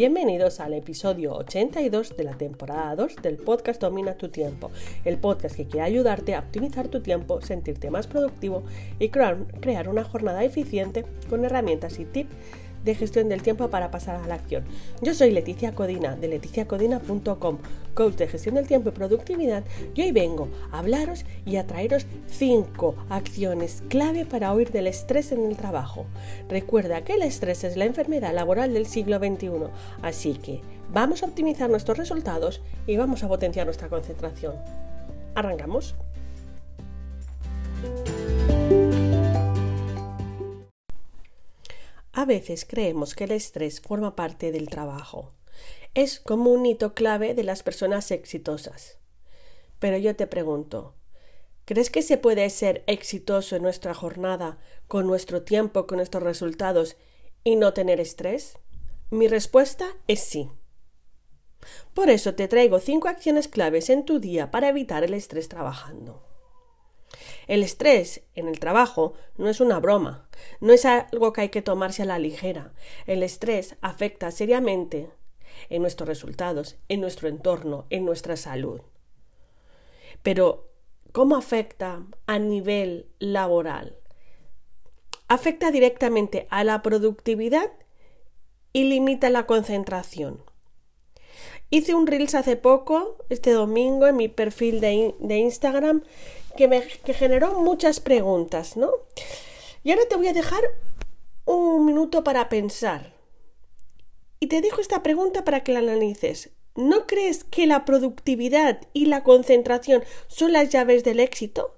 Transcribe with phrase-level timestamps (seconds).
[0.00, 4.70] Bienvenidos al episodio 82 de la temporada 2 del podcast Domina tu tiempo,
[5.04, 8.62] el podcast que quiere ayudarte a optimizar tu tiempo, sentirte más productivo
[8.98, 9.44] y crear,
[9.90, 12.34] una jornada eficiente con herramientas y tips
[12.84, 14.64] de gestión del tiempo para pasar a la acción.
[15.00, 17.58] Yo soy Leticia Codina de leticiacodina.com,
[17.94, 22.06] coach de gestión del tiempo y productividad, y hoy vengo a hablaros y a traeros
[22.28, 26.06] 5 acciones clave para huir del estrés en el trabajo.
[26.48, 29.50] Recuerda que el estrés es la enfermedad laboral del siglo XXI,
[30.02, 30.60] así que
[30.92, 34.54] vamos a optimizar nuestros resultados y vamos a potenciar nuestra concentración.
[35.34, 35.94] ¿Arrancamos?
[42.20, 45.32] A veces creemos que el estrés forma parte del trabajo.
[45.94, 48.98] Es como un hito clave de las personas exitosas.
[49.78, 50.96] Pero yo te pregunto,
[51.64, 56.98] ¿crees que se puede ser exitoso en nuestra jornada, con nuestro tiempo, con nuestros resultados
[57.42, 58.58] y no tener estrés?
[59.08, 60.50] Mi respuesta es sí.
[61.94, 66.29] Por eso te traigo cinco acciones claves en tu día para evitar el estrés trabajando.
[67.46, 70.28] El estrés en el trabajo no es una broma,
[70.60, 72.72] no es algo que hay que tomarse a la ligera.
[73.06, 75.08] El estrés afecta seriamente
[75.68, 78.80] en nuestros resultados, en nuestro entorno, en nuestra salud.
[80.22, 80.70] Pero,
[81.12, 83.96] ¿cómo afecta a nivel laboral?
[85.28, 87.70] Afecta directamente a la productividad
[88.72, 90.42] y limita la concentración.
[91.70, 96.02] Hice un Reels hace poco, este domingo, en mi perfil de, de Instagram,
[96.56, 98.90] que me generó muchas preguntas, ¿no?
[99.82, 100.62] Y ahora te voy a dejar
[101.44, 103.12] un minuto para pensar.
[104.38, 106.50] Y te dejo esta pregunta para que la analices.
[106.76, 111.76] ¿No crees que la productividad y la concentración son las llaves del éxito?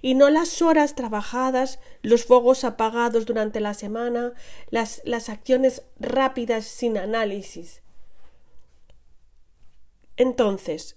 [0.00, 4.32] Y no las horas trabajadas, los fuegos apagados durante la semana,
[4.70, 7.82] las, las acciones rápidas sin análisis.
[10.16, 10.96] Entonces,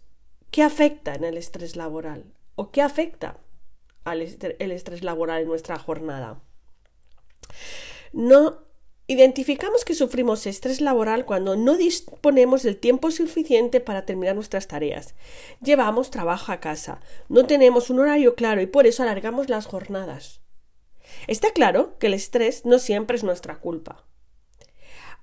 [0.51, 2.25] ¿qué afecta en el estrés laboral?
[2.61, 3.37] ¿O qué afecta
[4.03, 6.41] al estrés laboral en nuestra jornada?
[8.11, 8.65] No
[9.07, 15.15] identificamos que sufrimos estrés laboral cuando no disponemos del tiempo suficiente para terminar nuestras tareas.
[15.61, 16.99] Llevamos trabajo a casa,
[17.29, 20.41] no tenemos un horario claro y por eso alargamos las jornadas.
[21.27, 24.03] Está claro que el estrés no siempre es nuestra culpa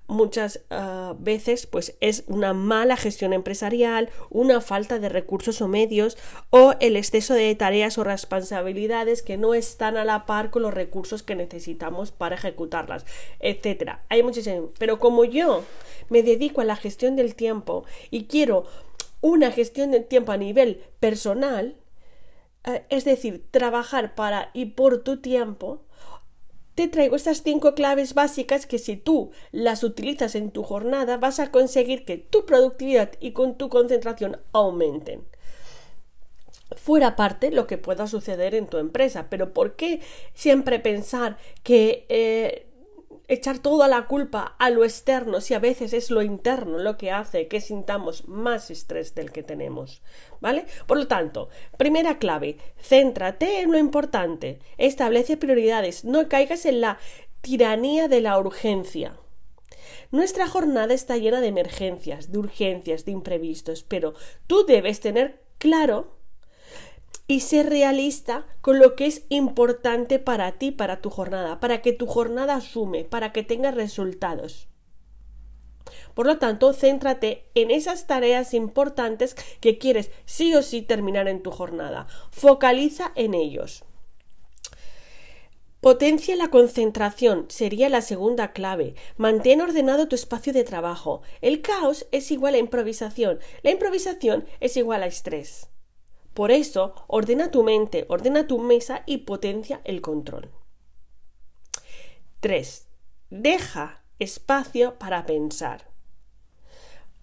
[0.07, 6.17] muchas ah, veces pues es una mala gestión empresarial, una falta de recursos o medios
[6.49, 10.73] o el exceso de tareas o responsabilidades que no están a la par con los
[10.73, 13.05] recursos que necesitamos para ejecutarlas,
[13.39, 14.03] etcétera.
[14.09, 15.63] Hay muchísimo, pero como yo
[16.09, 18.65] me dedico a la gestión del tiempo y quiero
[19.21, 21.75] una gestión del tiempo a nivel personal,
[22.63, 25.81] eh, es decir, trabajar para y por tu tiempo,
[26.77, 31.39] te traigo estas cinco claves básicas que si tú las utilizas en tu jornada vas
[31.39, 35.23] a conseguir que tu productividad y con tu concentración aumenten.
[36.75, 40.01] Fuera parte lo que pueda suceder en tu empresa, pero ¿por qué
[40.35, 42.66] siempre pensar que eh,
[43.27, 47.11] echar toda la culpa a lo externo si a veces es lo interno lo que
[47.11, 50.01] hace que sintamos más estrés del que tenemos.
[50.39, 50.65] ¿Vale?
[50.85, 56.99] Por lo tanto, primera clave, céntrate en lo importante, establece prioridades, no caigas en la
[57.41, 59.17] tiranía de la urgencia.
[60.11, 64.13] Nuestra jornada está llena de emergencias, de urgencias, de imprevistos, pero
[64.47, 66.16] tú debes tener claro
[67.27, 71.91] y ser realista con lo que es importante para ti, para tu jornada, para que
[71.91, 74.69] tu jornada asume, para que tengas resultados.
[76.13, 81.43] Por lo tanto, céntrate en esas tareas importantes que quieres sí o sí terminar en
[81.43, 82.07] tu jornada.
[82.31, 83.83] Focaliza en ellos.
[85.79, 88.95] Potencia la concentración sería la segunda clave.
[89.15, 91.21] Mantén ordenado tu espacio de trabajo.
[91.41, 93.39] El caos es igual a improvisación.
[93.61, 95.69] La improvisación es igual a estrés.
[96.37, 100.51] Por eso, ordena tu mente, ordena tu mesa y potencia el control.
[102.41, 102.87] 3.
[103.31, 105.89] Deja espacio para pensar.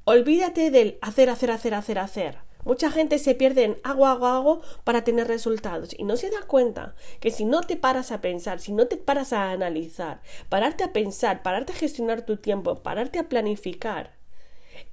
[0.03, 2.39] Olvídate del hacer, hacer, hacer, hacer, hacer.
[2.65, 6.43] Mucha gente se pierde en hago, hago, hago para tener resultados y no se da
[6.49, 10.83] cuenta que si no te paras a pensar, si no te paras a analizar, pararte
[10.83, 14.24] a pensar, pararte a gestionar tu tiempo, pararte a planificar,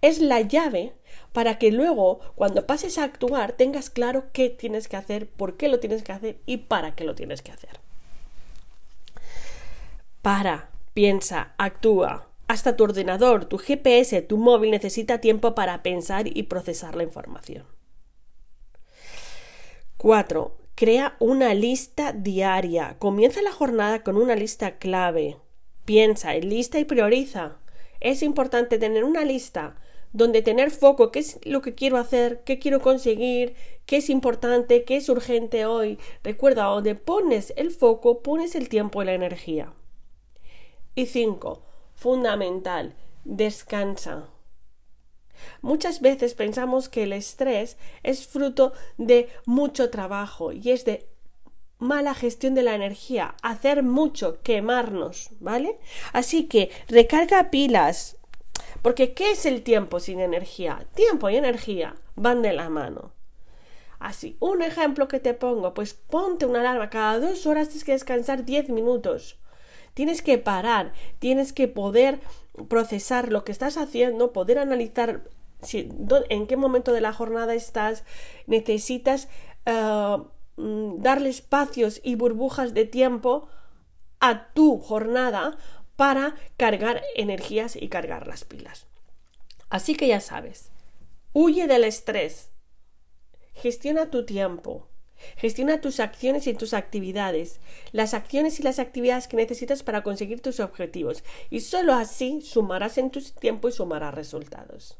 [0.01, 0.93] es la llave
[1.33, 5.69] para que luego, cuando pases a actuar, tengas claro qué tienes que hacer, por qué
[5.69, 7.79] lo tienes que hacer y para qué lo tienes que hacer.
[10.21, 12.27] Para, piensa, actúa.
[12.47, 17.65] Hasta tu ordenador, tu GPS, tu móvil necesita tiempo para pensar y procesar la información.
[19.97, 20.57] 4.
[20.75, 22.97] Crea una lista diaria.
[22.99, 25.37] Comienza la jornada con una lista clave.
[25.85, 27.57] Piensa, lista y prioriza.
[28.01, 29.77] Es importante tener una lista
[30.13, 33.55] donde tener foco, qué es lo que quiero hacer, qué quiero conseguir,
[33.85, 35.99] qué es importante, qué es urgente hoy.
[36.23, 39.73] Recuerda, donde pones el foco, pones el tiempo y la energía.
[40.95, 41.63] Y cinco,
[41.95, 44.27] fundamental, descansa.
[45.61, 51.07] Muchas veces pensamos que el estrés es fruto de mucho trabajo y es de
[51.81, 55.77] mala gestión de la energía, hacer mucho, quemarnos, ¿vale?
[56.13, 58.17] Así que recarga pilas,
[58.83, 60.85] porque ¿qué es el tiempo sin energía?
[60.93, 63.13] Tiempo y energía van de la mano.
[63.99, 67.91] Así, un ejemplo que te pongo, pues ponte una alarma, cada dos horas tienes que
[67.93, 69.39] descansar diez minutos.
[69.95, 72.19] Tienes que parar, tienes que poder
[72.69, 75.23] procesar lo que estás haciendo, poder analizar
[76.29, 78.03] en qué momento de la jornada estás,
[78.47, 79.29] necesitas
[79.65, 80.17] eh,
[80.57, 83.47] darle espacios y burbujas de tiempo
[84.19, 85.57] a tu jornada
[85.95, 88.87] para cargar energías y cargar las pilas.
[89.69, 90.71] Así que ya sabes,
[91.33, 92.51] huye del estrés,
[93.53, 94.87] gestiona tu tiempo,
[95.37, 97.59] gestiona tus acciones y tus actividades,
[97.91, 102.97] las acciones y las actividades que necesitas para conseguir tus objetivos, y solo así sumarás
[102.97, 104.97] en tu tiempo y sumarás resultados.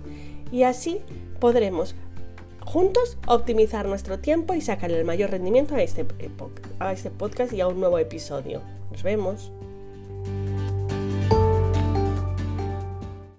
[0.51, 0.99] y así
[1.39, 1.95] podremos
[2.65, 6.05] juntos optimizar nuestro tiempo y sacar el mayor rendimiento a este,
[6.79, 8.61] a este podcast y a un nuevo episodio.
[8.91, 9.51] Nos vemos.